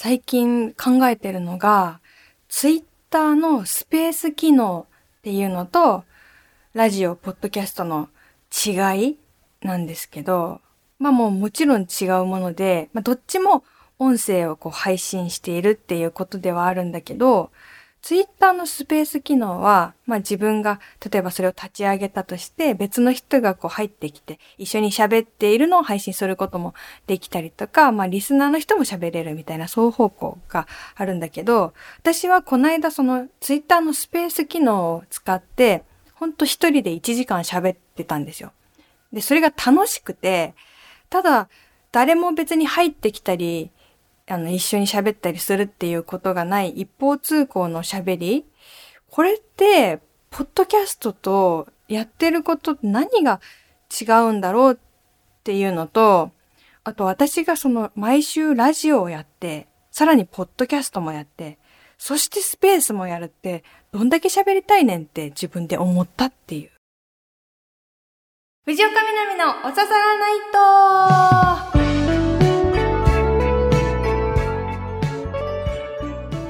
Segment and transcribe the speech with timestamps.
[0.00, 1.98] 最近考えてるのが、
[2.48, 4.86] ツイッターのスペース機能
[5.18, 6.04] っていうのと、
[6.72, 8.08] ラジオ、ポッドキャストの
[8.64, 9.18] 違い
[9.60, 10.60] なんですけど、
[11.00, 13.64] まあもうもちろん違うもので、まあどっちも
[13.98, 17.50] 音声をこう配信しているっていうことではあるんだけど、
[18.00, 26.74] ツイッターのスペース機能は、まあ自分が、例えばそれを立ち上げたとして、別の人がこう入ってきて、一緒に喋っているのを配信することも
[27.06, 35.82] できたりとか、まあリスナーの人も喋れるみたいな双方向があるんだけど、私はこの間そのツイッターのスペース機能を使って、
[36.14, 38.52] ほんと一人で1時間喋ってたんですよ。
[39.12, 40.54] で、それが楽しくて、
[41.10, 41.48] ただ、
[41.92, 43.70] 誰も別に入ってきたり、
[44.28, 48.44] あの、一緒に喋ったりするっていうことがない一方通行の喋り
[49.10, 50.00] これって、
[50.30, 53.40] ポッドキャストとやってること何が
[54.00, 54.76] 違うんだろうっ
[55.42, 56.30] ていうのと、
[56.84, 61.58] あと私がその毎週ラジオをやって、さらにポッドキャストもやって、
[61.96, 66.70] そしてスペースもやるって、どんだけ喋りたいねんって自分で思ったっていう。
[68.66, 70.30] 藤岡みなみのおささらナ
[71.72, 71.77] イト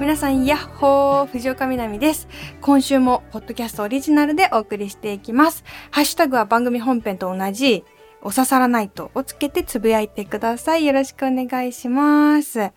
[0.09, 2.29] 皆さん、ヤッホー藤岡みなみです。
[2.63, 5.65] 今週も、ポッドキャストオリジナルでお送りしていきます。
[5.91, 7.85] ハッシュタグは番組本編と同じ、
[8.23, 10.87] おささらナイトをつけてつぶやいてください。
[10.87, 12.73] よろしくお願いします。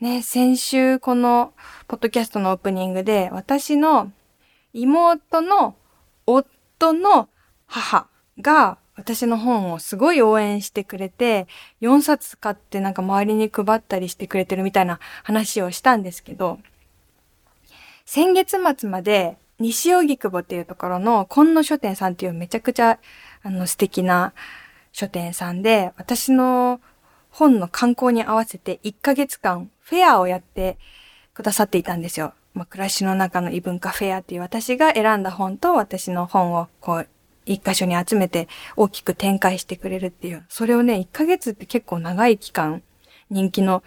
[0.00, 1.52] ね、先週この
[1.86, 4.10] ポッドキャストのオープニングで私の
[4.72, 5.76] 妹の
[6.24, 7.28] 夫の
[7.66, 8.08] 母
[8.40, 11.46] が私の本をすごい応援してくれて、
[11.80, 16.58] 4冊買ってなんか周りに配ったりしてくれてるみたいな話をしたんですけど、
[18.04, 22.98] 先月末まで西荻窪っていうところの今野書店さんっていうめちゃくちゃ
[23.42, 24.32] あの素敵な
[24.92, 26.80] 書店さんで、私の
[27.30, 30.76] 本の観光に合わせて1ヶ月間フェアをやって
[31.34, 32.34] くださっていたんですよ。
[32.54, 37.08] まあ、暮らしの中の異文化フェアっていう私が選んだ本と私の本をこう
[37.52, 40.44] 一箇所に集めて大きく展開してくれるっていう。
[40.48, 42.82] それをね、1ヶ月って結構長い期間
[43.30, 43.82] 人気の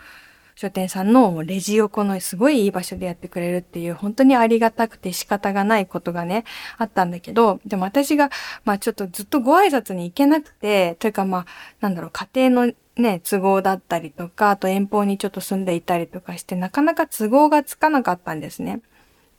[0.56, 6.44] 書店さんのレジ横のすごいいい場所でやってくれるっていう、本当にありがたくて仕方がないことがね、
[6.78, 8.30] あったんだけど、でも私が、
[8.64, 11.46] まあちょっとずっとご挨拶に行けなくて、というかまあ、
[11.80, 18.82] なんだろう、家庭のね、都合だったりとか、あと遠方にちょっと住んでいたりとかして、なかなか都合がつかなかったんですね。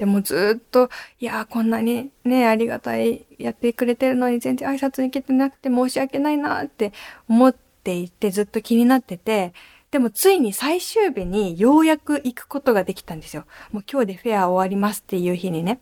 [0.02, 0.90] でもずっと、
[1.20, 6.92] いやこんなにね、ありがたい、やってくれてるのに全然挨拶に行けてなくて申し訳ないなって
[7.28, 7.54] 思っ
[7.84, 9.52] ていて、ずっと気になってて、
[9.92, 13.44] でもついに最終日にようやく行くことができたんですよ。
[13.70, 15.78] もう今日でフェア終わりますっていう日にね。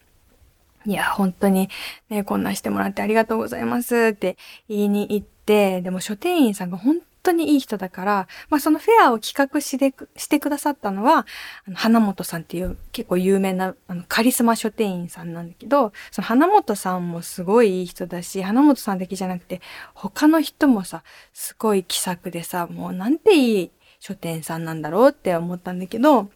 [0.85, 1.71] いや、本当に
[2.11, 4.37] ね、こんなしてもらってありがとうございますって
[4.69, 11.27] 言いに行って、でも書店員さんが本当にいい人だから、まあそのフェアを企画してしてくださったのは、
[11.67, 19.61] あの花本さんっていう結構有名なあのカリスマ書店員さんなんだけど、その花本さんもすごいいい人だし、花本さんだけじゃなくて、
[19.95, 23.71] 他の人もさ、すごい気さくでさ、もうなんていい
[24.01, 26.31] 書店さんなんだろうって思ったんだけど、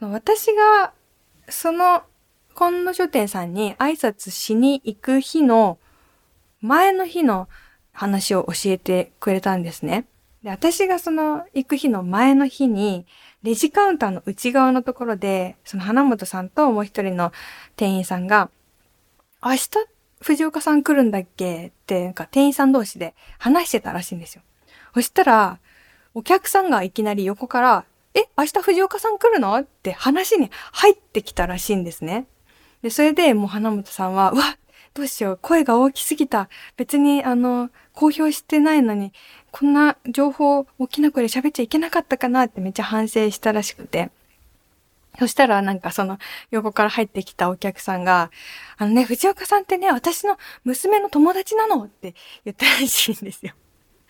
[0.00, 0.92] 私が、
[1.48, 2.02] その、
[2.54, 5.78] 今野書店さんに挨拶しに行く日の、
[6.60, 7.48] 前の日の
[7.92, 10.06] 話を教えてくれたんですね。
[10.42, 13.06] で、私がその行く日の前の日に、
[13.42, 17.32] レジカウンターの内側のところで、その花本さんともう一人の
[17.76, 18.50] 店員さんが、
[19.42, 19.70] 明日
[20.20, 21.68] 藤岡さん来るんだっけ？
[21.68, 24.42] って、なんか店員さん同士で話してたらしいんですよ。
[24.94, 25.58] そしたら、
[26.12, 29.56] お客さんがいきなり横から、え、明日藤岡さん来るの？
[29.56, 32.26] って話に入ってきたらしいんですね。
[32.82, 34.58] で、それでもう花本さんは、うわ、
[34.94, 36.48] どうしよう、声が大きすぎた。
[36.76, 39.12] 別に、あの、公表してないのに、
[39.52, 44.10] こんな情報大きな声で喋っちゃいけなかったかなってめっちゃ反省したらしくて。
[45.18, 46.18] そしたらなんかその
[46.52, 48.30] 横から入ってきたお客さんが、
[48.78, 52.14] あのね、藤岡さんってね、私の娘の友達なのって
[52.44, 53.52] 言ったらしいんですよ。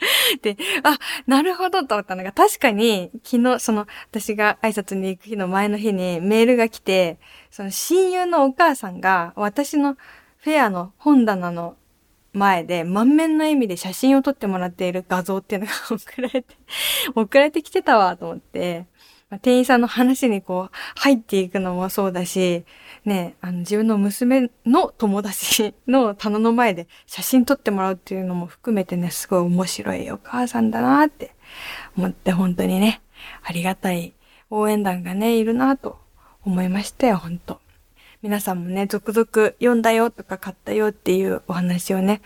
[0.43, 7.19] で、あ、なるほどと思ったのが、確かに、昨日、その、私が挨拶に行く日の前の日にメールが来て、
[7.51, 9.97] その親友のお母さんが、私の
[10.43, 11.77] フェアの本棚の
[12.33, 16.57] 前で満面の笑みで写真を撮ってもらっている画像っていうのが送られて、
[17.15, 18.87] 送られてきてたわと思って、
[19.29, 22.65] まあ、店員さんの話にこう入っていくのもそうだし、
[23.05, 31.35] ね、あの自分の娘の友達の棚の前で写真撮ってもらうっていうのも含めてね、すごい面白いお母さんだなって
[31.97, 33.03] 思って本当にね、
[33.43, 34.15] ありがたい
[34.49, 35.99] 応援団がね、いるなと
[36.45, 37.61] 思いましたよ、本当。
[38.23, 42.21] 皆さんもね、続々読んだよとか買ったよっていうお話をね、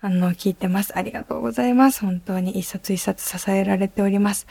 [0.00, 0.96] あの、聞いてます。
[0.96, 2.02] ありがとうございます。
[2.02, 4.46] 本当に一冊一冊支えられております。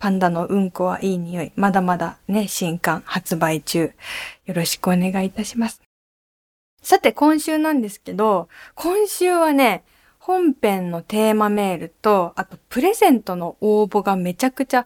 [0.00, 1.52] パンダのうんこはいい匂い。
[1.54, 3.92] まだまだね、新刊発売中。
[4.46, 5.82] よろしくお願いいたします。
[6.82, 9.84] さて、今週なんですけど、今週はね、
[10.18, 14.84] 本編のテーマメールと、あとプレゼントの応募がめちゃくちゃ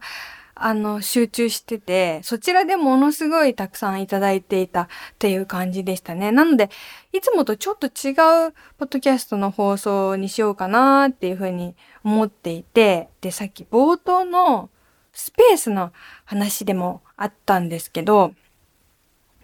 [0.55, 4.87] あの、集中してて、そちらでものすごいたくさんいただいていたっ
[5.19, 6.31] ていう感じでしたね。
[6.31, 6.69] なので、
[7.11, 8.11] いつもとちょっと違
[8.47, 11.75] うポッドキャストの放送にしようかなっていうふうに
[12.05, 14.69] 思っていて、で、さっき冒頭の
[15.11, 15.91] スペースの
[16.23, 18.33] 話でもあったんですけど、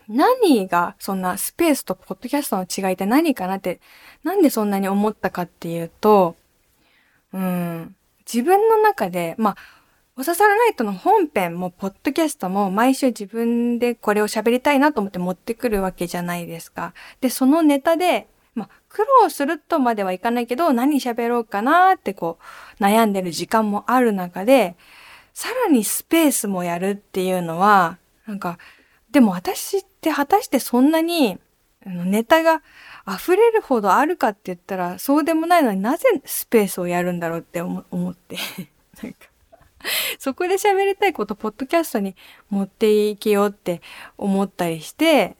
[0.07, 3.81] 何がそんなスペースとポッドキャストの違いって何かなって、
[4.23, 6.35] なんでそんなに思ったかっていうと、
[7.33, 7.95] うん、
[8.31, 9.57] 自分の中で、まあ、
[10.21, 16.93] おささらナイトの本編も、ポッドキャストも、毎週自分でこれを喋りたいなと思って持ってくるわけじゃないですか。
[17.21, 22.37] で、そのネタで、ま、苦労するとまではいかないけど、何喋ろうかなってこ
[22.79, 24.75] う、悩んでる時間もある中で、
[25.33, 27.97] さらにスペースもやるっていうのは、
[28.27, 28.59] なんか、
[29.09, 31.39] でも私って果たしてそんなに、
[31.83, 32.61] ネタが
[33.07, 37.81] 溢れるほどあるかって言ったら、そうでもないのになぜスペースをやるんだろうって思
[38.11, 38.37] って。
[39.01, 39.30] なんか
[40.19, 42.15] そこで喋りたいこと、ポッドキャストに
[42.49, 43.81] 持っていけようって
[44.17, 45.37] 思ったりして、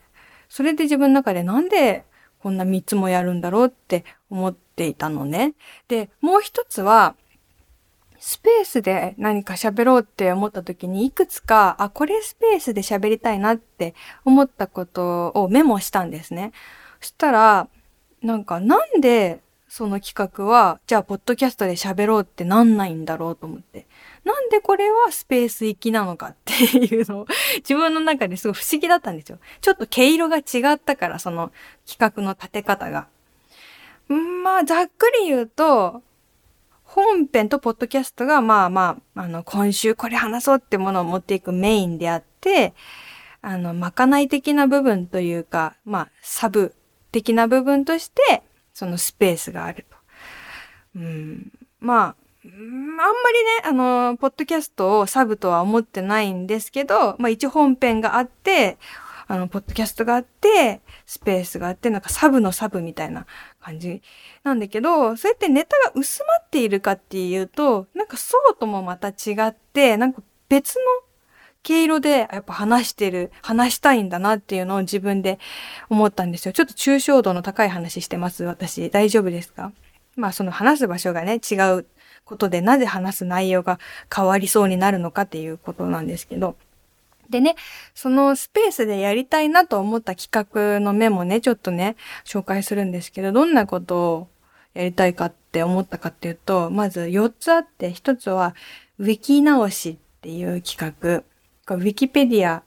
[0.49, 2.05] それで自分の中でなんで
[2.39, 5.53] こんな3つもやるんだろうって思っていたのね。
[5.87, 7.15] で、もう一つは、
[8.19, 13.95] スペースで何か喋ろうって思った時にいくつか、あ、これスペースで喋りたいなって
[14.25, 16.51] 思ったことをメモしたんですね。
[16.99, 17.67] そしたら、
[18.21, 19.41] なんかなんで
[19.73, 23.87] その企画は、じゃあポッドキャストで喋ろうってなんないんだろうと思って。
[24.25, 27.27] なんでこれはスペース行きなのかっていうのを
[27.63, 29.39] 自分の中ですごい不思議だったんですよ。
[29.61, 30.41] ちょっと毛色が違
[30.73, 31.53] ったから、その
[31.89, 33.07] 企画の立て方が。
[34.09, 36.03] まあ、ざっくり言うと、
[36.83, 42.73] 本編とポッドキャストが、まあまあ、あの、今週これ話そうってものを持っていくメインであって、
[43.41, 46.75] あの、まかない的な部分というか、まあ、サブ
[47.13, 48.43] 的な部分として、
[48.81, 49.97] そのスペースがあると。
[50.95, 58.79] うん、まあ、あんまりね、あの、ポッドキャストをサブとは思ってないんですけど、まあ一本編があって、
[59.27, 63.27] あの、ポッドキャストがあって、スペースがあって、なんかサブのサブみたいな
[63.59, 64.01] 感じ
[64.43, 70.81] なんだけど、そうやってネタが薄まっているかっていうと、なんかそうともまた違って、なんか別の
[71.63, 75.39] 毛色でやっぱ話してる、話したいんだなっていうのを自分で
[75.89, 76.53] 思ったんですよ。
[76.53, 78.89] ちょっと抽象度の高い話してます、私。
[78.89, 79.71] 大丈夫ですか？
[80.15, 81.85] まあその話す場所がね、違う
[82.25, 83.79] ことでなぜ話す内容が
[84.13, 86.55] 変わりそうになるのかっていうことなんですけど。
[87.29, 87.55] でね、
[87.95, 94.27] そのスペースでやりたいなと思った企画のメモね、ちょっとね、紹介するんですけど、どんなことを
[94.73, 98.53] やりたいかって思ったかっていうと、まず4つあって、1つは、
[98.99, 101.23] ウィキ直しっていう企画。
[101.67, 102.63] ウィキペディア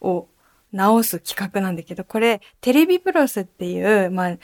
[0.00, 0.28] を
[0.72, 4.38] 直す企画なんだけど、これ、テレビプロスっていう、まあ、う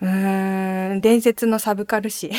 [0.00, 2.30] ーん、伝説のサブカル誌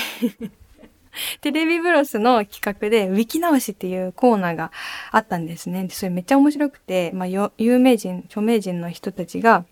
[1.41, 4.71] テレビブロスの企画で、ウィキ直しっていうコーナーが
[5.11, 5.87] あったんですね。
[5.89, 9.65] それめっちゃ面白くて、まあ、有名人、著名人の人たちが、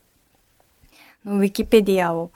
[1.25, 2.31] ウィキペディアを、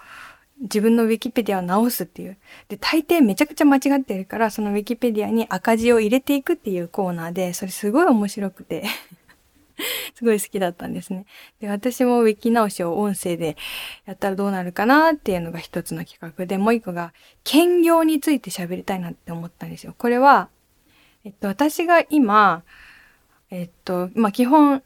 [0.62, 2.38] 自分のウィキペディアを直すっていう。
[2.68, 8.84] で、大抵めちゃくちゃ間違ってるから、そのウィキペディアに赤字を入れていくっていうコーナーで、それすごい面白くて
[10.16, 11.26] すごい好きだったんですね。
[11.60, 13.56] で、私もウィキ直しを音声で
[14.06, 19.96] やったらどうなるかなっていうのが一つの企画で、もう一個が、兼業について喋りたいなって思ったんですよ。
[19.98, 20.50] これは、
[21.24, 22.64] えっと、私が今、
[23.52, 24.84] えっと、まあ、基本、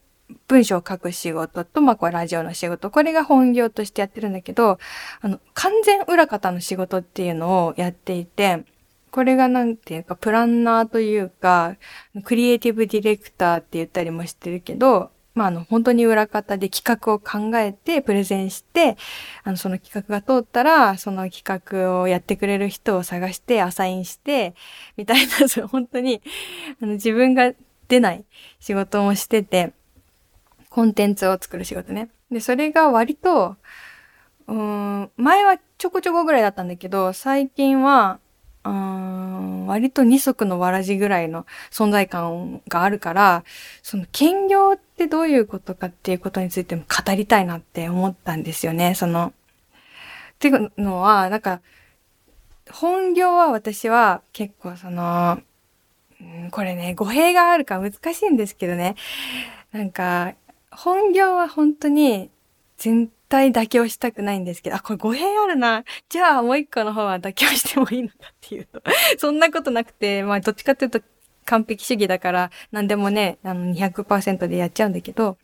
[0.48, 2.90] 文章を書く仕事と、まあ、これラジオの仕事。
[2.92, 4.80] これが本業としてやってるんだけど、
[5.22, 8.66] あの、完全裏方の仕事っていうのをやっていて、
[9.12, 11.78] これがなんていうか、プランナーというか、
[12.24, 18.98] クリエイティブディレクターって言ったりもしてるけど、まあ、あの、本当に裏方で企画を考えて、プレゼンして、
[19.44, 24.54] あの、その企画が通ったら、その企画をやってくれる人を探して、アサインして、
[24.96, 25.34] みたいな、
[25.68, 26.22] 本当に、
[26.82, 27.52] あの、自分が
[27.88, 28.26] 出ない
[28.60, 29.74] 仕事もしてて、
[30.74, 32.10] コンテンツを作る仕事ね。
[32.32, 33.58] で、それが割と、
[34.48, 38.20] うん、前はちょこちょこぐらいだったんだけど、最近は、
[38.66, 43.44] うん、割と二足のわらじぐらいの存在感があるから、
[43.84, 48.96] その兼業ってどういうことかっていうことについても語りたいなって思ったんですよね。
[48.96, 51.62] その、っていうのは、なんか、
[52.72, 55.40] 本業は私は結構その、
[56.50, 58.96] これね、語弊があるか難しいんですけどね。
[59.72, 60.34] なんか、
[60.78, 62.30] 本業は本当に
[62.78, 65.84] 全対妥協したくないんですけど、あ、これ語弊あるな。
[66.08, 68.84] じゃあもう一個の方は妥協してもいいのかっていうと、
[69.18, 71.02] そんなことなくて、まあどっちかっていうと、
[71.46, 75.38] 完璧主義だから何でもね、あの200%でやっちゃうんだけど、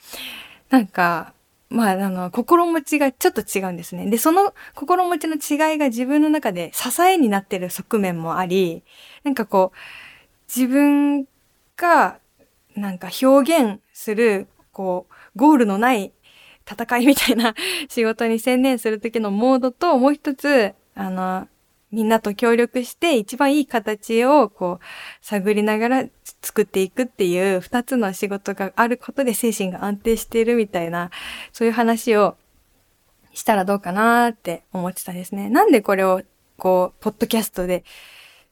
[0.70, 1.34] なんか、
[1.70, 4.08] まあ、あの、心持ちがちょっと違うんですね。
[4.08, 8.84] で、その心持ちの違いが自分の中で支えになってる側面もあり、
[9.24, 9.78] なんかこう、
[10.48, 11.26] 自分
[11.76, 12.20] が、
[12.76, 16.12] なんか表現する、こう、ゴールのない
[16.70, 17.56] 戦いみたいな
[17.90, 21.48] 仕事に専念する時のモードと、もう一つ、あの、
[21.92, 24.86] みんなと協力して一番いい形をこう
[25.26, 26.06] 探りながら
[26.44, 31.10] 作っていくっていう二つの仕事があることで精神が安定しているみたいな
[31.52, 32.38] そういう話を
[33.34, 35.50] したらどうかなって思ってたんですね。
[35.50, 36.22] なんでこれを
[36.58, 37.84] こうポッドキャストで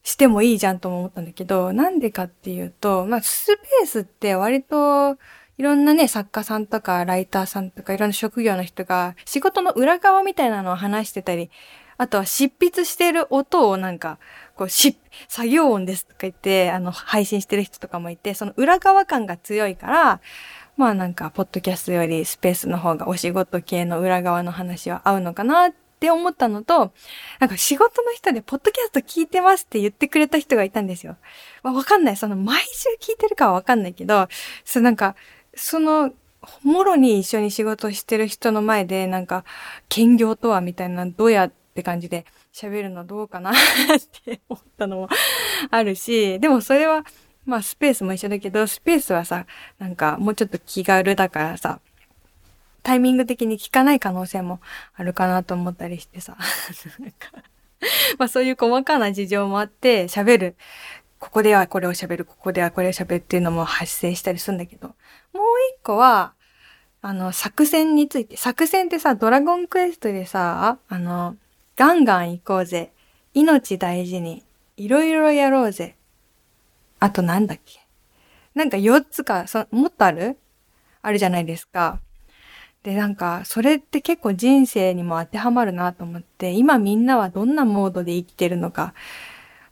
[0.02, 5.18] してもいいじゃんとも思ったんだけど、なんでかっていうと、まあスペースって割と
[5.58, 11.50] いろんなね、作家さんとかライターさんとかいろんな職業の人が仕事の裏側みたいなのを話してたり
[11.98, 14.20] あとは執筆してる音をなんか、
[14.56, 14.98] こう、し、
[15.28, 20.22] 作業音ですとか言って、あの、配信してる人とかもいて、その裏側感が強いから、
[20.76, 26.94] まあなんか、ポッドキャストよりスペースの方がお仕事系の裏側の話は合うのかなって思ったのと、
[27.40, 31.18] なんか仕事の人で、ポッドキャスト聞いてますって言ってくれた人がいたんですよ。
[31.64, 32.18] まあ、わかんない。
[32.18, 34.28] その、毎週聞いてるかはわかんないけど、
[34.64, 35.16] そうなんか、
[35.58, 36.14] その、
[36.64, 39.44] もろに一緒に仕事してる人の前で、なんか、
[39.90, 43.54] 兼業とはみたいな、どうやって感じで喋るのどうかなっ
[44.24, 45.10] て思ったのも
[45.70, 47.04] あるし、でもそれは、
[47.46, 49.46] まあスペースも一緒だけど、スペースはさ、
[49.80, 51.80] なんかもうちょっと気軽だからさ、
[52.84, 54.60] タイミング的に聞かない可能性も
[54.96, 56.38] あるかなと思ったりしてさ。
[58.18, 60.56] まあそういう細かな事情もあって喋る。
[61.20, 64.96] ここではこれを喋る、ここではこれを喋るっていうのも発生したりするんだけど、もう
[65.76, 66.34] 一個は、
[67.02, 68.38] あの、作戦について。
[68.38, 71.36] 作戦ってさ、ドラゴンクエストでさ、あの、
[71.76, 72.92] ガンガン行こうぜ。
[73.34, 74.44] 命大事に。
[74.78, 75.96] いろいろやろうぜ。
[77.00, 77.80] あとなんだっけ
[78.56, 80.38] なんか4つか、そ、もっとある？
[81.02, 82.00] あるじゃないですか。
[82.84, 88.94] で、なんか、それって結構人生にも当てはまるなと思って、今みんなはどんなモードで生きてるのか。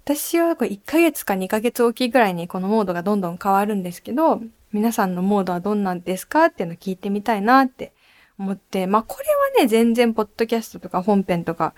[0.05, 4.39] 私はこれ1ヶ月か2ヶ月おきぐらいにこのモードがどんどん変わるんですけど、
[4.71, 7.91] 皆さんのモードはどんなんですかっていうのを聞いてみたいなって
[8.37, 9.25] 思って、まあこれ
[9.59, 11.73] はね、全然ポッドキャストとか本編とか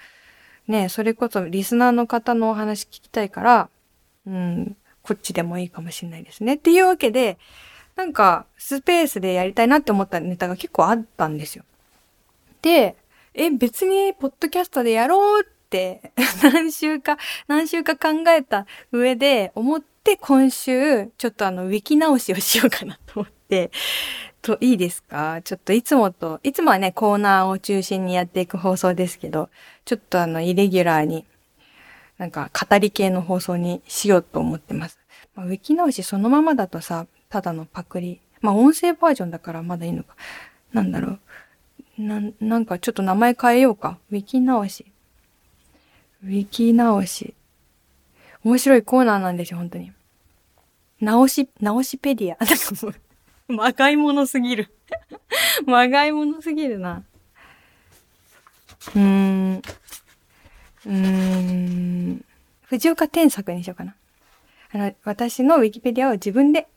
[0.68, 3.70] ね、それこそリスナーの方のお話聞きたいから、
[4.26, 6.56] うん、こっちでもいいかもしれないですね。
[6.56, 7.38] っていうわけで、
[7.96, 11.64] なんか、スペースでやりたいなって思ったネタが結構あったんですよ。
[12.62, 12.98] で、
[13.34, 15.57] え、別に、ポッドキャストでやろうって
[16.44, 23.72] 何週か、何週か考えた上で思って今週、ちょっとあの、ウィキ直しをしようかなと思って、
[24.42, 25.42] と、いいですか？
[25.44, 29.50] ちょっといつもと、いつもはね、コーナーを中心にやっていく放送ですけど、
[29.84, 31.26] ちょっとあの、イレギュラーに、
[32.18, 35.00] なんか、語り系の放送にしようと思ってます。
[35.36, 38.22] まあ、ウィキ直しそのままだとさ、ただのパクリ。
[38.42, 40.16] まあ、音声バージョンだからまだいいのか。
[40.72, 41.18] なんだろ
[42.00, 42.02] う。
[42.02, 43.98] な、なんかちょっと名前変えようか。
[44.12, 44.86] ウィキ直し。
[46.24, 47.34] ウィキ直し。
[48.44, 49.92] 面白いコーナーなんですよ、本当に。
[51.00, 52.38] 直し、直しペディア。
[52.44, 52.94] なんかも
[53.50, 54.74] う、まがいものすぎる
[55.66, 57.04] まがいものすぎるな。
[58.96, 59.62] うーん。
[60.86, 62.26] うーん。
[62.64, 63.96] 藤岡添削にしようかな。
[64.72, 66.68] あの、私のウィキペディアを自分で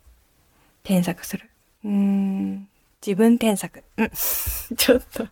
[0.83, 1.49] 添削する。
[1.85, 2.69] うーん。
[3.05, 3.83] 自分添削。
[3.97, 4.11] うん。
[4.77, 5.29] ちょっと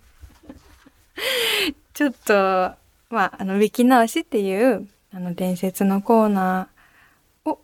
[1.94, 2.72] ちょっと、
[3.10, 7.60] まあ、あの、ウィキ直しっていう、あの、伝説のコーナーを、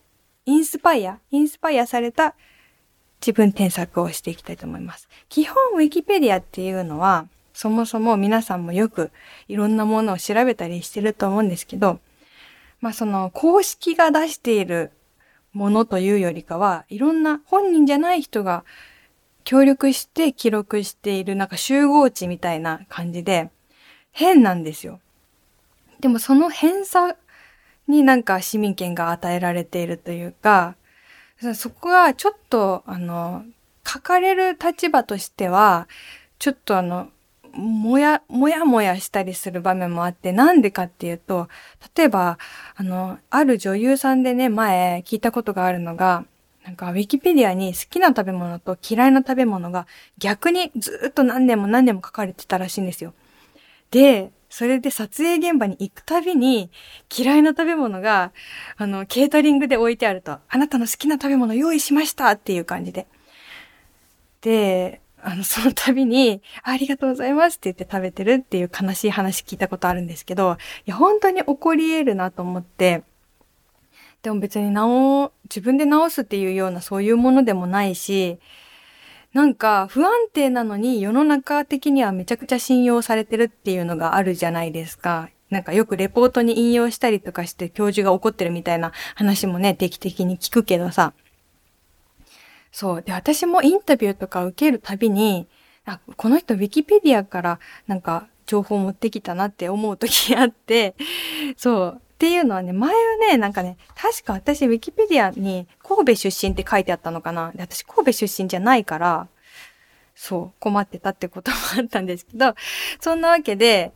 [0.47, 2.35] インスパイア、インスパイアされた
[3.21, 5.09] 自分添削をしていきたいと思います。
[5.29, 9.13] 基本ウィキペディアっていうのは、そもそも皆さんもよく
[9.49, 12.01] いろんなものを調べたりしてると思うんですけど、
[12.81, 14.91] まあその公式が出している
[15.53, 18.65] ものというよりかは、いろんな本人じゃない人が
[19.45, 23.51] 協力して記録しているなんか集合値みたいな感じで
[24.11, 25.01] 変なんですよ。
[26.04, 27.16] でもその変さ
[27.88, 30.76] になんか市民権が与えられているというか、
[31.54, 33.42] そこがちょっと、あの、
[33.87, 35.88] 書かれる立場としては、
[36.38, 37.08] ちょっとあの、
[37.54, 41.49] もや、もやもやしたりする場面もあって、なんでかっていうと、
[41.96, 42.37] 例えば、
[42.76, 46.26] あの、ある女優さんでね、前聞いたことがあるのが、
[46.66, 49.87] なんか、ウィキペディアに好きな食べ物と嫌いな食べ物が
[50.18, 53.14] 逆にずっと何年も何年も書かれてたらしいんですよ。
[53.90, 56.70] で、それで撮影現場に行くたびに
[57.12, 58.30] 嫌いな食べ物が、
[58.76, 63.08] あの、ケータリングで置いてあると、あなたの好きな食べ物用意しましたっていう感じで。
[64.42, 70.56] で、あの、その度に、ありがとうございますって言って食べてるっていう悲しい話聞いたことあるんですけど、
[70.87, 73.02] いや、本当に起こり得るなと思って、
[74.23, 78.38] でも別に直、自分で直すっていうようなそういうものでもないし、
[79.35, 85.29] なんか不安定なのに世の中的にはめちゃくちゃ信用されてるっていうのがあるじゃないですか。
[85.50, 91.14] なんかよくレポートに引用したりとかして教授が怒ってるみたいな話もね、定期的に聞くけどさ。
[92.71, 93.03] そう。
[93.03, 95.49] で、私もインタビューとか受けるたびに、
[95.85, 100.95] あ、この人ウィキペディアからなんか情報持ってきたなって思う時あって、
[101.57, 102.00] そう。
[102.14, 107.50] っていうのはね、前はね、なんかね、確か私ウィキペディアに神戸出身って書いてあったのかな。
[107.52, 109.28] で、私神戸出身じゃないから、
[110.14, 112.54] そう、困ってたってこともあったんですけど、
[113.00, 113.92] そんなわけで、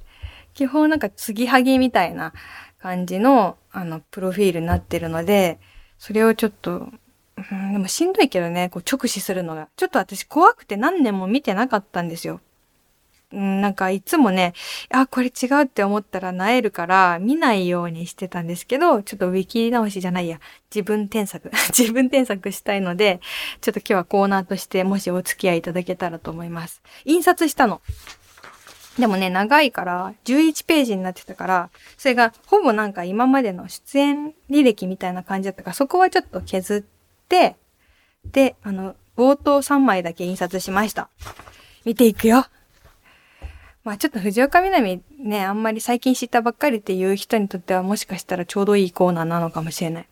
[0.52, 2.32] 基本なんか継ぎはぎみたいな
[2.80, 5.60] 感じの、あの、プロフィールになってるので、
[5.98, 6.88] それをちょっと、
[7.52, 9.68] うん、でもしんどいけどね、こう直視するのが。
[9.76, 12.40] ちょっと私怖くて何年も見てなかったんですよ。
[13.30, 14.54] なんかいつもね、
[14.90, 20.40] あ、これ違うって思ったら萎えるから見ないようにしてたんですけど、ちょっとウィキ直しじゃないや、
[20.74, 23.20] 自分添削、 自分添削したいので、
[23.60, 26.80] ちょっと今日はコーナーとしてもしお付き合いいただけたらと思います。
[27.04, 27.82] 印刷したの。
[28.98, 37.56] でもね、長いから11ページになってたから、それがほぼなんか今までの出演履歴みたいな感じだったから、そこはちょっと削って、
[38.24, 41.10] で、あの、冒頭3枚だけ印刷しました。
[41.84, 42.46] 見ていくよ。
[43.88, 50.08] まあちょっと藤岡みなみね、あんまり最近知ったばっかりっていう人にとってはもしかしたらちょうどいいコーナーなのかもしれない。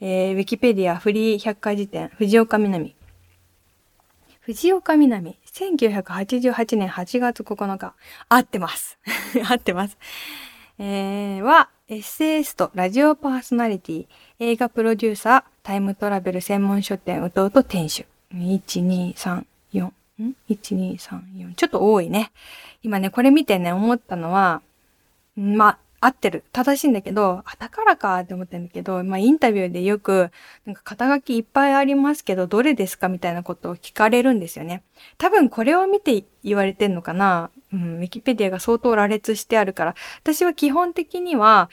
[0.00, 2.94] えー、ウィキペディアフリー百科事典、藤岡みなみ。
[4.38, 7.94] 藤岡みなみ、1988年8月9日。
[8.28, 8.96] 合ってます。
[9.44, 9.98] 合ってます。
[10.78, 14.06] えー、は、エッセイスト、ラジオパーソナリティ、
[14.38, 18.06] 映画プロデューサー、タイムトラベル専門書店、弟店主。
[18.32, 19.86] 1、2、3、4。
[19.86, 21.54] ん ?1、2、3、4。
[21.54, 22.30] ちょっと多いね。
[22.82, 24.62] 今ね、これ見てね、思ったのは、
[25.36, 26.44] まあ、合ってる。
[26.52, 30.30] 正しいんだけど、あ、だからかって思ってんだけど、まあ、インタビューでよく、
[30.64, 34.82] なんか肩書きいっぱいありますけど、どれですかみたいなことを聞かれるんですよね。
[35.18, 41.68] 多分これを見て言われてんのかなうん、ウィキペディアが相当羅列してあるから、私は基本的には、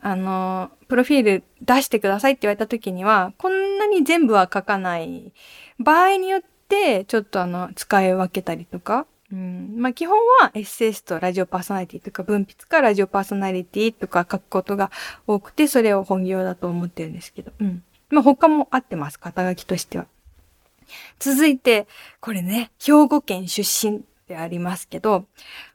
[0.00, 5.32] あの、プロフィール出してくださいって言われた時には、こんなに全部は書かない。
[5.78, 9.74] 場合によって、ちょっとあの、使い分けたりとか、うん。
[9.76, 14.90] まあ、基本はエッセイスト、ラジオパーソナリティとか文筆かラジオパーソナリティとか書くことが
[15.26, 17.52] 多くて、それを本業だと思ってるんですけど。
[17.58, 17.82] うん。
[18.10, 19.18] まあ、他も合ってます。
[19.18, 20.06] 肩書きとしては。
[21.18, 21.88] 続いて、
[22.20, 25.24] これね、兵庫県出身ってありますけど、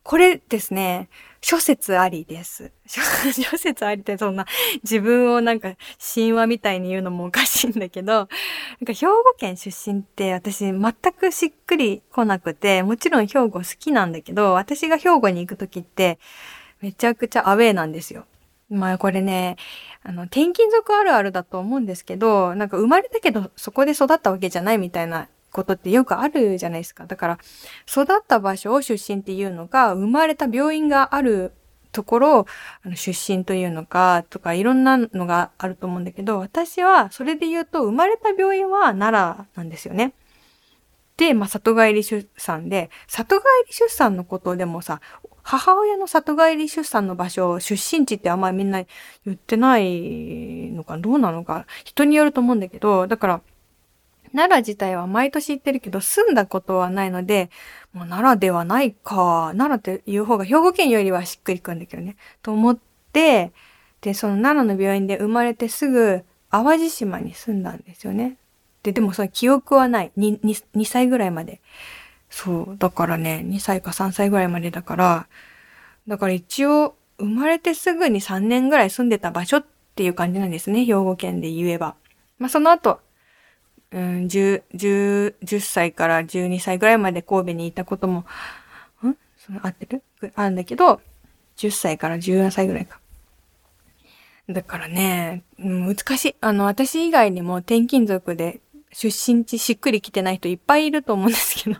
[0.03, 1.09] これですね、
[1.41, 2.71] 諸説ありです。
[2.87, 4.45] 諸説ありってそんな
[4.83, 5.75] 自分をなんか
[6.13, 8.27] 神話みたいに言うのもおかしいんだけど、なん
[8.85, 10.81] か兵庫県出身って私全
[11.17, 16.19] くしっくり来なくて、もちろん兵庫好きなんだけど、私が兵庫に行くときって
[16.79, 18.25] めちゃくちゃアウェーなんですよ。
[18.69, 19.57] まあこれね、
[20.03, 27.05] あの、転勤族あるあるだと思うんですけど、なんか生まれたけどそこで育ったわけじゃないみたいなことってよくあるじゃないですか。
[27.05, 27.39] だから、
[27.87, 31.53] 育った場所を出身っていうのが、生まれた病院がある
[31.91, 32.45] ところ、
[32.83, 40.13] あの出身というのか、とかいろんなのがあると思うんだけど、私はそれで言うと、生まれた病院は奈良なんですよね。
[41.17, 45.01] で、まあ、里帰り出産で、里帰り出産のことでもさ、
[45.43, 48.83] 母親の里帰り出産の場所、出身地ってあんまりみんな
[49.25, 53.41] 言ってないのか、どうなのか、人によると思うんだけど、だから、
[54.33, 57.49] 奈良自体は毎年行ってるけど、住んだことはないので、
[57.93, 59.51] もう奈良ではないか。
[59.55, 62.15] 奈良って言う方が兵庫県よりはしっくりくんだけどね。
[62.41, 62.79] と思っ
[63.13, 63.51] て、
[64.01, 68.37] で、その奈良の病院で生まれてすぐ、淡路島に住んだんですよね。
[68.83, 70.11] で、でもその記憶はない。
[70.17, 71.61] 2, 2, 2歳ぐらいまで。
[72.29, 72.75] そう。
[72.77, 75.27] だからね、2歳か3歳ぐらいまでだから、
[76.07, 79.65] だから一応、生まれてすぐに3年ぐらい住んでた場所っ
[79.95, 80.85] ていう感じなんですね。
[80.85, 81.95] 兵庫県で言えば。
[82.39, 82.99] まあ、その後、
[83.91, 90.03] うん、10、10、10歳から12歳ぐらいまで神戸にいたことも、んその合ってる？
[90.35, 91.01] あるんだけど、
[91.57, 92.99] 10歳から14歳ぐらいか。
[94.49, 96.35] だからね、難しい。
[96.41, 101.79] あの、私以外にも転勤族で出身地しっくりきてない人いっぱいいると思うんですけど。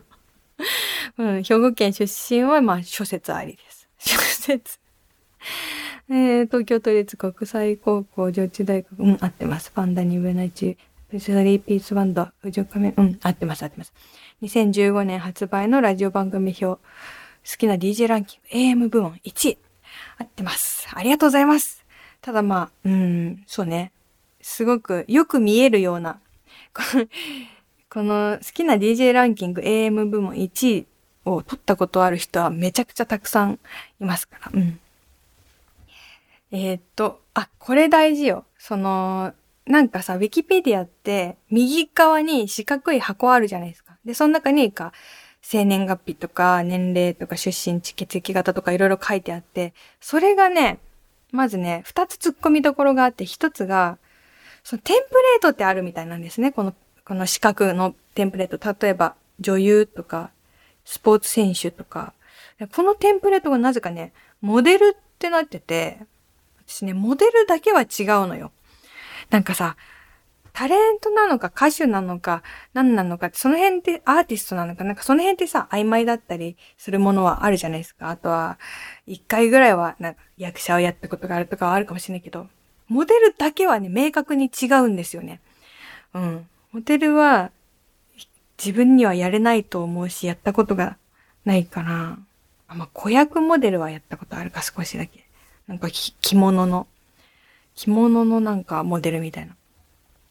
[1.17, 3.89] うん、兵庫県出身は、まあ、諸説ありです。
[3.97, 4.80] 諸説。
[6.10, 9.71] えー、東京都立国際高校上智大学、うん、合ってます。
[9.71, 10.78] パンダに上内
[11.12, 13.93] 地プスリーピースバンド、藤岡め、うん、合ってます、合ってます。
[14.43, 16.80] 2015年発売のラジオ番組表、好
[17.58, 18.39] きな DJ ランキン
[18.74, 19.58] グ、AM 部門1位。
[20.19, 20.88] 合ってます。
[20.93, 21.84] ありがとうございます。
[22.21, 23.91] ただまあ、うん、そうね。
[24.41, 26.21] すごくよく見えるような、
[27.89, 30.88] この好きな DJ ランキング AM 部門1位
[31.26, 33.60] を取ったことある人はめちゃくちゃたくさん
[34.00, 34.52] いますから。
[34.54, 34.80] うん。
[36.54, 38.45] えー、っと、あ、これ大事よ。
[38.58, 39.34] その、
[39.65, 43.97] なんかさ、ウィキペディアって右側に四角い箱あるじゃないですか。
[44.06, 44.91] で、その中にか、
[45.41, 50.80] 生年月日とか年齢とか出身地、血液型とかいろいろ書いてあって、それがね、
[51.32, 53.97] まずね、二つ突っ込みどころがあって、一つが、
[54.63, 56.52] そのテンプレートってあるみたいなんですね。
[56.52, 58.76] この、この四角のテンプレート。
[58.86, 60.32] 例えば、女優とか、
[60.86, 62.13] スポーツ選手とか。
[62.76, 66.00] このテンプレートがなぜかね、モデルってなってて、
[66.67, 67.88] 私ね、モデルだけは違う
[68.28, 68.52] のよ。
[69.31, 69.75] なんかさ、
[70.53, 78.09] タレントなのか歌手なのか何なのかって、その辺ってアーティストなのか、なんかその辺ってさ、曖昧だったりするものはあるじゃないですか。
[78.09, 78.59] あとは、
[79.07, 82.47] 一回ぐらいは、なんか役者をやったことがあるとかはあるかもしれないけど、
[82.89, 85.39] モデルだけはね、明確に違うんですよね。
[86.13, 86.47] うん。
[86.73, 87.51] モデルは、
[88.57, 90.97] 自分にはやれないと思うし、やったことが
[91.45, 92.17] ないから、
[92.67, 95.25] あまあ、子役モデルはやったことあるか、少しだけ。
[95.67, 96.87] なんか着物の、
[97.81, 99.55] 着物のなんかモデルみたいな。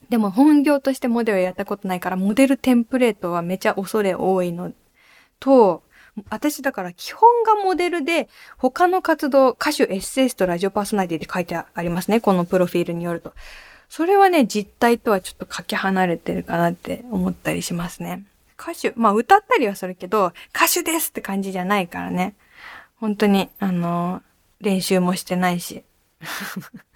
[0.08, 4.72] でも本業としてモデルやったことないから、モデルテンプレートはめちゃ恐れ多いの
[5.40, 5.82] と、
[6.28, 12.20] 私だから基本がモデルで、他の活動、歌手、エッセイスト、ラジオパーソナリティって書いてありますね。
[12.20, 13.32] このプロフィールによると。
[13.88, 18.24] それはね、実態とはちょっとかけ離れてるかなって思ったりしますね。
[18.60, 22.34] 歌手、まあ歌ったりはするけど、歌手ですって感じじゃないからね。
[22.96, 24.22] 本当に、あの、
[24.60, 25.82] 練習もしてないし。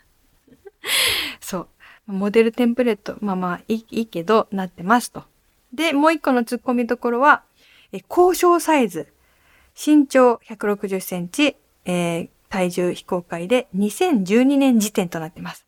[1.40, 1.68] そう。
[2.07, 5.25] モデルテンプレート、まあまあいいけど、なってますと。
[5.73, 7.42] で、もう一個の突っ込みどころは、
[7.92, 9.12] え交渉サイズ。
[9.75, 15.66] 身長160センチ、えー、体重非公開で2012年時点となってます。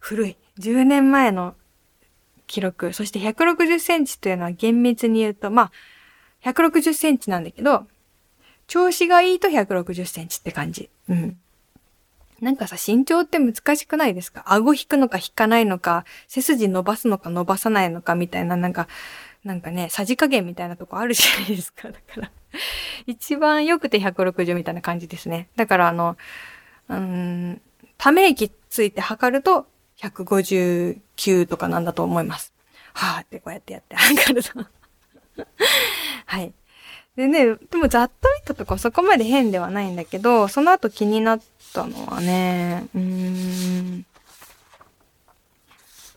[0.00, 0.36] 古い。
[0.58, 1.56] 10年前の
[2.46, 2.92] 記録。
[2.92, 5.70] そして160センチというのは厳密に言うと、ま
[6.44, 7.86] あ、160センチなんだけど、
[8.66, 10.90] 調子がいいと160センチって感じ。
[11.08, 11.38] うん。
[12.40, 14.44] なんかさ、身長って難しくないですか？
[14.46, 18.88] 顎引くのか引かないのか、背筋伸ばすのか伸ばさないのかみたいな、なんか、
[19.44, 21.88] なんかね、さじ加減みたいなとこあるじゃないですか。
[21.92, 22.30] だから
[23.06, 25.48] 一番良くて160みたいな感じですね。
[25.56, 26.16] だからあの、
[26.88, 27.60] うん、
[27.96, 29.66] ため息ついて測ると
[29.98, 32.52] 159とかなんだと思います。
[32.92, 34.50] はぁってこうやってやって測ると
[36.26, 36.52] はい。
[37.16, 41.40] でね、でもざっと見たとこそこまで変ではないんだけど、その後気になっ
[41.74, 44.06] たのはね、うーん。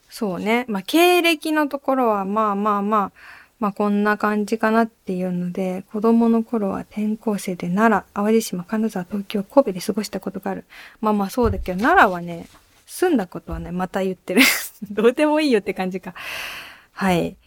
[0.09, 0.65] そうね。
[0.67, 3.11] まあ、経歴のところは、まあまあまあ、
[3.59, 10.65] まあこんな感じかなっていうので、子供の頃は転校生で奈良、淡路島、金沢、東京、神戸で過ごしたことがある。
[11.01, 12.47] まあまあそうだけど、奈良はね、
[12.85, 14.41] 住んだことはね、また言ってる。
[14.91, 16.13] どうでもいいよって感じか。
[16.91, 17.37] はい。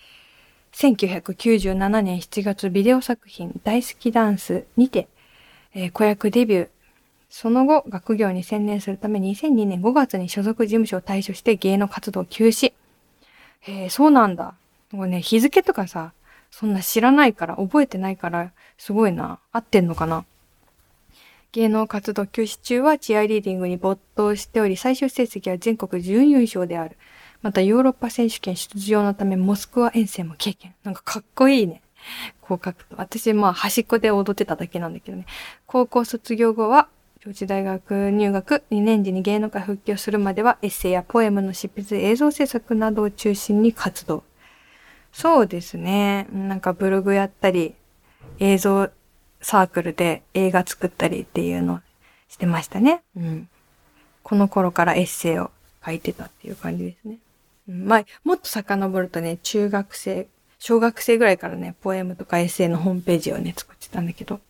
[0.76, 5.08] 1997年7月ビデオ作品大好きダンスにて、
[5.74, 6.68] えー、子役デビュー。
[7.30, 12.74] その後、学業に専念するため2002年5月に所属事務所を退所して芸能活動休止。
[13.60, 14.54] へえ、そうなんだ。
[14.92, 16.12] もうね、日付とかさ、
[16.50, 19.38] そんな知らないから、覚えてないから、すごいな。
[19.52, 20.26] 合ってんのかな
[21.52, 26.98] 芸能活動休止中はチアリーディングに没頭しており、最終成績は全国準優勝である。
[27.46, 30.74] またヨーロッパ選手権出場のためモスクワ遠征も経験。
[30.82, 31.80] なんかかっこいいね。
[32.40, 32.96] こう書くと。
[32.98, 35.26] 私、まあ端っこで踊ってただけなんだけどね。
[35.66, 36.88] 高校卒業後は、
[37.24, 44.24] 上智大学入学2年時に芸能界復帰をするまではエッセイやポエムの執筆、映像制作などを中心に活動。
[45.12, 46.26] そうですね。
[46.32, 47.76] なんかブログやったり、
[48.40, 48.90] 映像
[49.40, 51.80] サークルで映画作ったりっていうのを
[52.28, 53.04] してましたね。
[53.16, 53.48] うん。
[54.24, 55.52] この頃からエッセイを
[55.84, 57.18] 書いてたっていう感じですね。
[57.68, 64.40] う、まあ、もっと遡るとね、中学生、小学生ぐらいからね、ポエムとかエッセイのホームページをね、作ってたんだけど、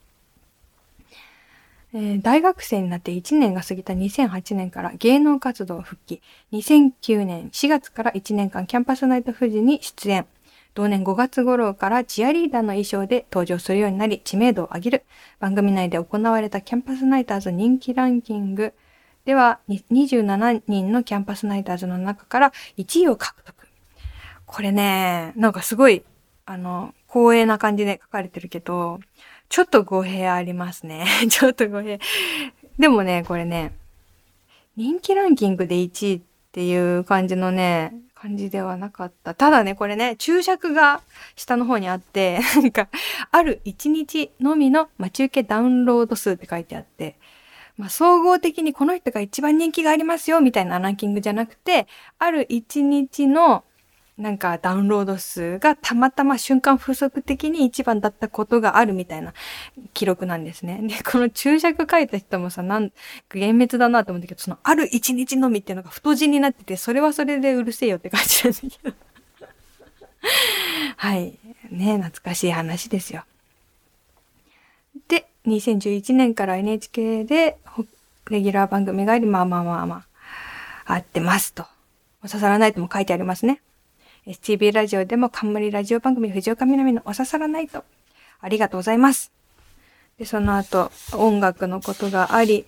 [1.94, 6.20] えー、大学生になって1年が過ぎた2008年から芸能活動復帰。
[6.52, 10.26] 2009年4月から1年間キャンパスナイト富士に出演。
[10.74, 15.04] 同年5月頃からチアリーダーの衣装で登場するようになり知名度を上げる。
[15.40, 18.74] 番組内で行われたキャンパスナイターズ人気ランキング
[19.26, 23.54] では27人のキャンパスナイターズの中から1位を獲得。
[24.46, 26.04] これね、なんかすごい、
[26.46, 29.00] あの、光栄な感じで書かれてるけど、
[29.48, 31.06] ちょっと語弊ありますね。
[31.28, 31.98] ちょっと語弊。
[32.78, 33.72] でもね、これね、
[34.76, 36.20] 人気ランキングで1位っ
[36.52, 39.34] ていう感じのね、感じではなかった。
[39.34, 41.00] ただね、これね、注釈が
[41.34, 42.88] 下の方にあって、 なんか、
[43.32, 47.16] ある1日のみの待ち受けダウンロード数って書いてあって、
[47.76, 51.86] まあ、総合的にこの人が一番人気がありますよ、みたいなランキングじゃなくて、
[52.18, 53.64] ある1日の
[54.18, 59.34] なんかダウンロード数がたまたま瞬間風速的に一番だったことがあるみたいな
[59.92, 60.80] 記録なんですね。
[60.82, 62.92] で、この注釈書いた人もさ、なん
[63.30, 68.96] 厳密だなと思ったけど、そのある一日のみっていうのが太字になってて、それはそれでうるせえよって感じなんだけど。
[70.96, 71.38] はい。
[71.70, 73.24] ね懐かしい話ですよ。
[75.46, 77.58] 2011年から NHK で
[78.30, 80.04] レギュラー番組があり、まあまあまあま
[80.84, 81.64] あ、合ってますと。
[82.24, 83.60] お刺さらないとも書いてありますね。
[84.26, 87.84] STB ラジオでも冠ラジオ番組藤岡みなみのお刺さらないと。
[88.40, 89.30] ありがとうございます。
[90.18, 92.64] で、その後、音楽のことがあり、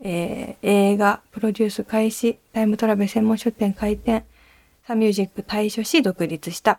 [0.00, 4.24] えー、映画、プロデュース開始、タイムトラベル専門書店開店、
[4.86, 6.78] サミュージック対処し独立した。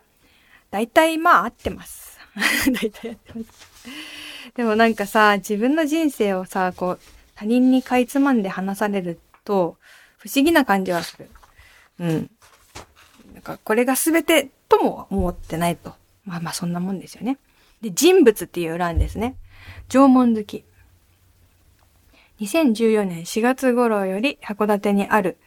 [0.72, 2.18] 大体まあ合ってます。
[2.72, 4.27] 大体合ってます。
[4.56, 7.00] でもなんかさ、自分の人生をさ、こう、
[7.36, 9.78] 他人にかいつまんで話されると、
[10.18, 11.30] 不思議な感じはする。
[12.00, 12.32] うん。
[13.34, 15.94] なんか、これが全てとも思ってないと。
[16.26, 17.38] まあまあそんなもんですよね。
[17.82, 19.36] で、人物っていう欄ですね。
[19.90, 20.64] 縄文好き。
[22.42, 25.38] 2014年4月頃より函館にある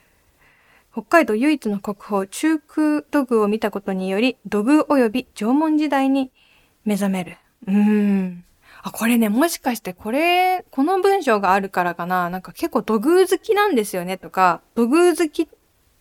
[0.93, 6.33] 北海道唯一の国宝中空土偶を見たことにより土偶及び縄文時代に
[6.85, 7.37] 目覚める。
[7.69, 8.45] うーん。
[8.83, 15.49] あ、これね、もしかしてこれ、この文章があるからかななんか結構土偶好きなんですよねとか、土偶好き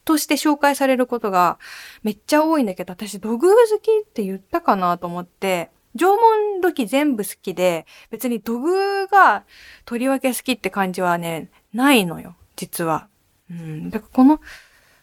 [0.06, 1.60] として紹介されることが
[2.04, 9.44] めっちゃ多いんだけど、私土偶好きって言ったかなと思って、縄文土器全部好きで、別に土偶が
[9.86, 13.08] とりわけ好きって感じはね、ないのよ、実は。
[13.52, 13.90] うん。
[13.90, 14.40] だからこの、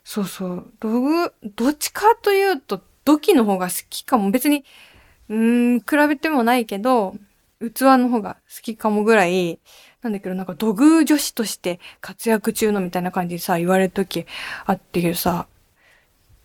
[0.05, 4.31] そうそう、土偶、どっちかというと土器の方が好きかも。
[4.31, 4.65] 別に、
[5.29, 7.17] うん、比べてもないけど、
[7.61, 9.59] 器の方が好きかもぐらい、
[10.03, 14.27] なんだけど、なんか土偶女子として活躍中のみたいな感じでさ、言われるとき
[14.66, 15.47] あってけどさ、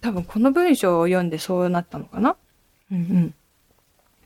[0.01, 2.35] 多分この文章を読んでそうなったのかな？
[2.91, 3.33] うんうん。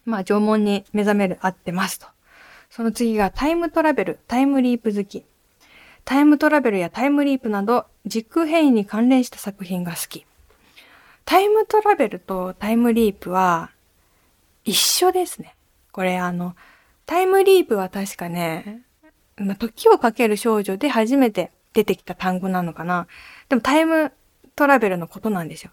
[0.05, 2.07] まあ、縄文に目覚める合ってますと。
[2.69, 5.25] その次がタイムトラベル、タイムリープ好き。
[6.05, 10.25] タイムトラベルやタイムリープなど、時空変異に関連した作品が好き。
[11.25, 13.71] タイムトラベルとタイムリープは
[14.63, 15.55] 一緒ですね。
[15.91, 16.55] これあの、
[17.05, 18.81] タイムリープは確かね、
[19.37, 23.07] まあ、時をかける少女で初めて出てきた単語なのかな。
[23.49, 24.11] でもタイム
[24.55, 25.71] トラベルのことなんですよ。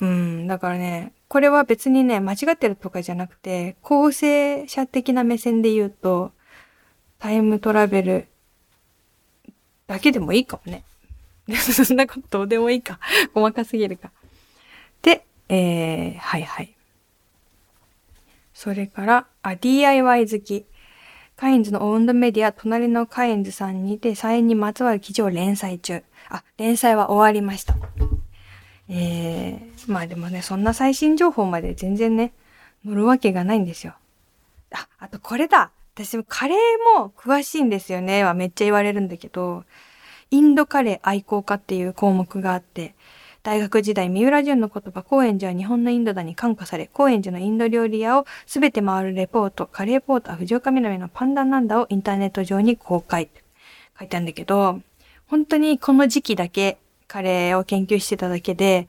[0.00, 6.32] うん、だからね、これは別にね、間違ってるとかじゃなくて、構成者的な目線で言うと、
[7.18, 8.28] タイムトラベル
[9.88, 10.84] だけでもいいかもね。
[11.56, 13.00] そんなことどうでもいいか。
[13.34, 14.12] 細かすぎるか。
[15.02, 16.77] で、えー、はいはい。
[18.58, 20.66] それから、あ、DIY 好き。
[21.36, 26.02] カインズのオウンドメディア、隣のカインズさんにて、サインにまつわる記事を連載中。
[26.28, 27.76] あ、連載は終わりました。
[28.88, 32.32] えー、まあでもね、そんな最新情報まで全然ね、
[32.84, 33.94] 乗るわけがないんですよ。
[34.72, 39.62] あ、あとこれだ私もカレーも詳しいんですよねはめっちゃ言われるんだけど、
[40.32, 42.96] インドカレー愛好家っていう項目があって、
[43.48, 53.30] 大学時代、三浦淳の言葉、高円寺は日本のインドだに感化され、高円寺のインド料理屋をすべて回るレポート、カレーポーター、藤岡みなみのパンダなんだをインターネット上に公開。
[53.98, 54.82] 書いてあるんだけど、
[55.28, 58.86] 本当にこの時期だけカレーを研究してただけで、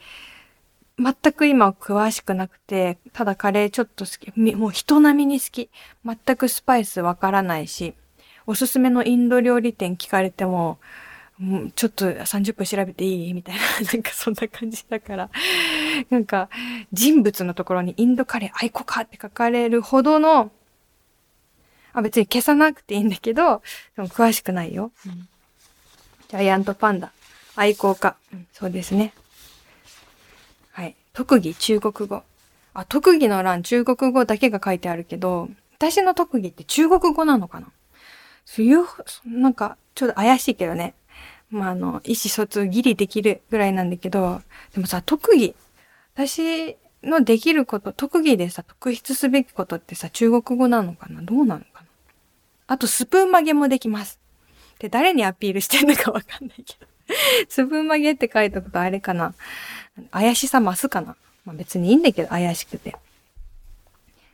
[0.98, 5.70] 全く今詳しくなくて、ただカレーちょっと好き、もう人並みに好き。
[6.04, 7.94] 全くスパイスわからないし、
[8.46, 10.80] おすすめのインド料理店聞かれても、
[11.40, 13.34] もうちょっと30分調べていい？
[13.34, 13.62] みたいな、
[13.94, 15.30] なんかそんな感じだから、
[16.10, 16.50] なんか
[16.92, 20.52] 人物のところにインドカレー愛好家って書かれるほどの、
[21.94, 23.62] あ別に消さなくていいんだけど、
[23.96, 24.92] でも詳しくないよ。
[25.06, 25.28] うん、
[26.28, 27.12] ジャイアントパンダ、
[27.56, 29.14] 愛好家、うん、そうですね。
[30.72, 30.96] はい。
[31.14, 32.24] 特技、中国語。
[32.74, 37.68] あ、特技の欄、中国語だけが書いてあるけど、私の特技って中国語なのかな？
[38.46, 38.86] そういう、
[39.26, 40.94] なんか、ちょっと怪しいけどね。
[41.52, 44.42] まあ、あの、意思疎通ギリできるぐらいなんだけど、
[44.74, 45.56] でもさ、特技、
[46.14, 51.22] 私のできること、特技でさ、特筆すべきことってさ、中国語なのかな？
[51.22, 51.82] どうなのかな？
[52.68, 54.20] あと、スプーン曲げもできます。
[54.78, 56.88] で、誰にアピールしてんのかわかんないけど。
[57.48, 59.34] スプーン曲げって書いたことあれかな？
[60.12, 61.16] 怪しさ増すかな？
[61.46, 62.96] まあ別にいいんだけど、怪しくて。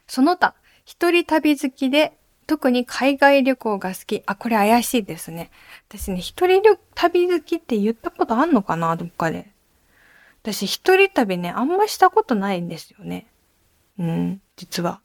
[0.07, 2.13] その他、一人旅好きで
[2.47, 4.23] 特に海外旅行が好き。
[4.25, 5.49] あ、これ怪しいですね。
[5.89, 6.61] 私ね、一人
[6.93, 9.51] 旅好きって言ったことあんのかなどっかで。
[10.43, 13.25] 私一人旅ね、あんましたことないんですよね。
[13.97, 14.99] うん、実は。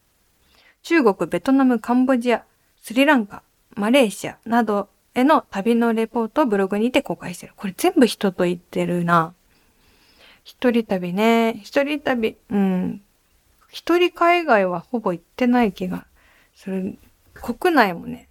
[0.82, 2.44] 中国、ベトナム、カンボジア、
[2.82, 3.42] スリランカ、
[3.74, 7.52] マレーシアなどへの旅のレポートをブログにて公開してる。
[7.56, 9.34] これ全部人と言ってるな。
[10.44, 11.60] 一人旅ね。
[11.62, 13.02] 一人旅、うん。
[13.68, 16.06] 一人海外はほぼ行ってない気が
[16.54, 16.98] する。
[17.40, 18.28] 国内もね。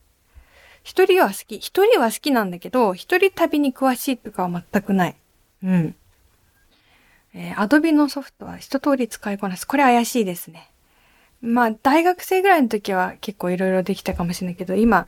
[0.84, 1.60] 一人は好き。
[1.60, 5.16] 一人は好きなんだけど、一人旅に詳しいとかは全くない。
[5.64, 5.96] うん。
[7.34, 9.68] えー、アドビのソフトは一通り使いこなす。
[9.68, 10.72] これ怪しいですね。
[11.42, 15.06] まあ、大学生ぐらいの時は結構いろいろできたかもしれないけど、今、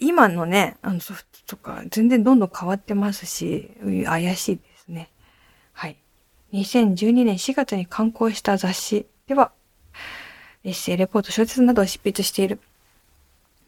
[0.00, 3.70] 今のね、あのソフトとか全然どんどん変わってますし、
[4.06, 5.10] 怪しいですね。
[5.72, 5.96] はい。
[6.52, 9.52] 2012年4月に刊行した雑誌では、
[10.64, 12.60] エッセイ、レポート、小説などを執筆している。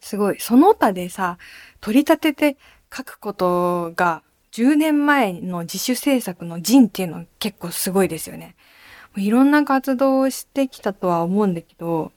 [0.00, 0.40] すごい。
[0.40, 1.38] その他でさ、
[1.80, 2.56] 取り立てて
[2.94, 8.56] 書くことが10年前の自主制作の人っていうのは結構すごいですよね。
[9.16, 12.12] いろんな活動をしてきたとは思うんだけど、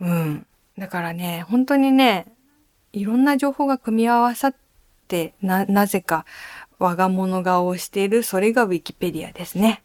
[0.00, 0.46] うん。
[0.76, 2.26] だからね、本当にね、
[2.92, 4.54] いろんな情報が組み合わさっ
[5.08, 6.24] て、な、なぜか
[6.78, 9.82] 我が物顔をしている、それがウィキペディアですね。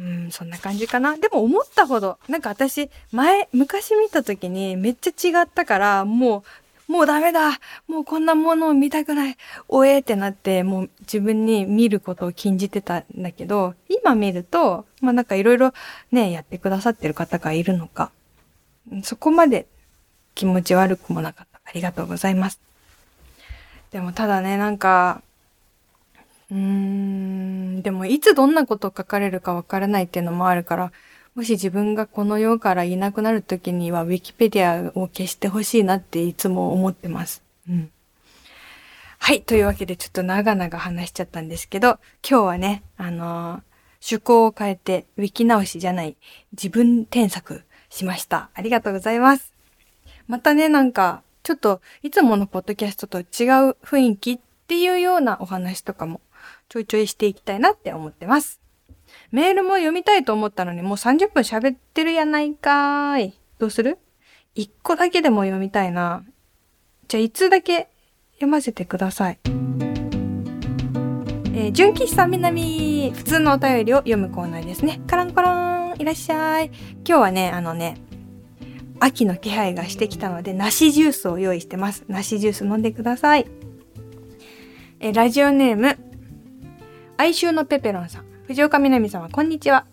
[0.00, 1.18] うん、そんな感じかな。
[1.18, 6.42] でも思ったほど、なんか私、前、昔見た時にめっちゃ違ったから、も
[6.88, 9.36] う、もうダメだもうこんなものを見たくない
[9.68, 15.72] おえってなって、もう自分に見ることを禁じてたんだけど、今見ると、まあなんかいろいろ
[16.10, 18.10] ね、やってくださってる方がいるのか、
[19.04, 19.66] そこまで
[20.34, 21.60] 気持ち悪くもなかった。
[21.62, 22.58] ありがとうございます。
[23.92, 25.22] でもただね、なんか、
[26.50, 30.92] うーん、でもいつどんなこと書かれるかわからないっていうのもあるから、
[31.34, 37.42] もし自分がこの世からいなくなる時には、ウィキペディアを消してほしいなっていつも思ってます。
[37.68, 37.90] うん。
[39.18, 39.42] はい。
[39.42, 43.62] というわけで、ちょっと長々話しちゃったんですけど、今日はね、あのー、
[44.02, 46.16] 趣向を変えて、ウィキ直しじゃない、
[46.52, 48.50] 自分添削しました。
[48.54, 49.52] ありがとうございます。
[50.26, 53.26] またね、なんか、ちょっと、いつものポッドキャストと違う
[53.84, 56.20] 雰囲気っていうようなお話とかも、
[56.70, 58.60] ちょいちょいしていきたいなって思ってます。
[59.32, 63.38] メールも読みたいと思ったのにもう30分喋ってるやないかーい。
[63.58, 63.98] どうする？
[64.54, 66.24] 一個だけでも読みたいな。
[67.08, 67.88] じゃあ、いつだけ
[68.34, 69.40] 読ませてください。
[69.44, 75.00] えー、純喫茶南、普通のお便りを読むコーナーですね。
[75.08, 76.66] カランコロン、いらっしゃい。
[77.04, 77.96] 今日はね、あのね、
[79.00, 82.04] 秋の気配がしてきたので、梨ジュースを用意してます。
[82.06, 83.46] 梨ジュース飲んでください。
[85.00, 85.98] えー、ラジオネーム、
[87.20, 88.24] 哀愁のペペロンさん。
[88.46, 89.84] 藤岡みなみ様、こんにちは。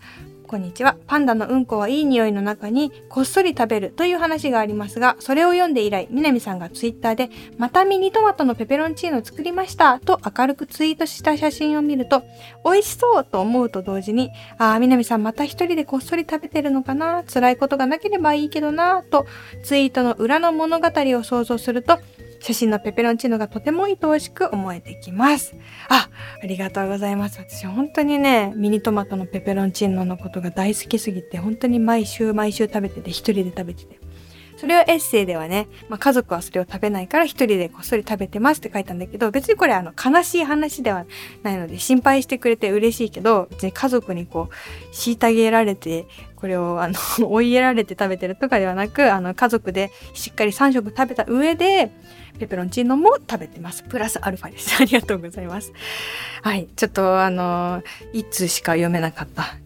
[0.48, 0.96] こんにちは。
[1.08, 12.24] パンダのうんこはいい匂いの中にこっそり食べるという話がありますが、それを読んで以来、みなみさんがツイッターで、またミニトマトのペペロンチーノ作りましたと明るくツイートした写真を見ると、
[12.64, 19.28] 美味しそうと思うと同時に、ああ、みなみさんまた一人でこっそり食べてるのかな辛いことがなければいいけどなと、
[19.66, 22.00] ツイートの裏の物語を想像すると、
[22.48, 25.54] 写真のペペロンチーノがとても愛おしく思えてきます。
[25.90, 26.10] あ、
[26.42, 27.40] ありがとうございます。
[27.40, 34.00] 私本当にね、ミニトマトのペペロンチーノのことが大好きすぎて、本当に毎週毎週食べてて、一人で食べてて。
[34.58, 41.06] それをエッセイではね、まあ、家族はそれを食べないから一人でこっそり食べてますって書いたんだけど、別にこれあの悲しい話では
[41.44, 46.96] ないので心配してくれて嬉しいけど、別に家族にこう、虐げられて、これをあの
[47.32, 51.92] 追いやられて食べてるとかではなく、あの家族でしっかり3食食べた上で、
[52.40, 53.84] ペペロンチーノも食べてます。
[53.84, 54.76] プラスアルファです。
[54.82, 55.74] ありがとうございます。
[56.42, 56.68] はい。
[56.76, 59.58] ちょっとあの、いつしか読めなかった。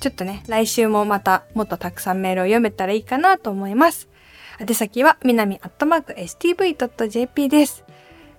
[0.00, 4.08] ちょっとね、来週もまたもっとたくさんメールを読めたらいいかなと思います。
[4.62, 7.84] 宛先は、南アットマーク stv.jp です。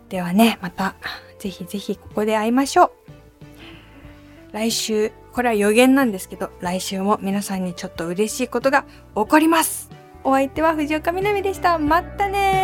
[0.07, 0.95] ではね、また、
[1.37, 2.91] ぜひぜひここで会いましょう。
[4.53, 9.89] 来週、これは予言なんですけど、来週も皆さんにちょっと嬉しいことが起こります。
[10.23, 11.77] お相手は藤岡みなみでした。
[11.77, 12.62] またね